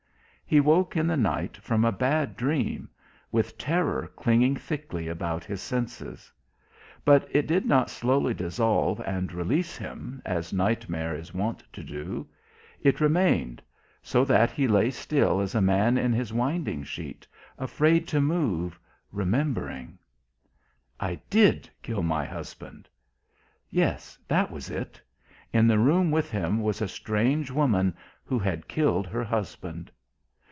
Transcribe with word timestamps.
He 0.51 0.59
woke 0.59 0.97
in 0.97 1.07
the 1.07 1.15
night 1.15 1.55
from 1.55 1.85
a 1.85 1.93
bad 1.93 2.35
dream 2.35 2.89
with 3.31 3.57
terror 3.57 4.11
clinging 4.17 4.57
thickly 4.57 5.07
about 5.07 5.45
his 5.45 5.61
senses. 5.61 6.29
But 7.05 7.25
it 7.33 7.47
did 7.47 7.65
not 7.65 7.89
slowly 7.89 8.33
dissolve 8.33 8.99
and 9.05 9.31
release 9.31 9.77
him, 9.77 10.21
as 10.25 10.51
nightmare 10.51 11.15
is 11.15 11.33
wont 11.33 11.63
to 11.71 11.85
do. 11.85 12.27
It 12.81 12.99
remained 12.99 13.61
so 14.03 14.25
that 14.25 14.51
he 14.51 14.67
lay 14.67 14.91
still 14.91 15.39
as 15.39 15.55
a 15.55 15.61
man 15.61 15.97
in 15.97 16.11
his 16.11 16.33
winding 16.33 16.83
sheet, 16.83 17.25
afraid 17.57 18.05
to 18.09 18.19
move 18.19 18.77
remembering 19.13 19.97
"I 20.99 21.21
did 21.29 21.69
kill 21.81 22.03
my 22.03 22.25
husband." 22.25 22.89
Yes 23.69 24.17
that 24.27 24.51
was 24.51 24.69
it. 24.69 25.01
In 25.53 25.65
the 25.65 25.79
room 25.79 26.11
with 26.11 26.29
him 26.29 26.61
was 26.61 26.81
a 26.81 26.89
strange 26.89 27.49
woman 27.51 27.95
who 28.25 28.37
had 28.37 28.67
killed 28.67 29.07
her 29.07 29.23
husband. 29.23 29.89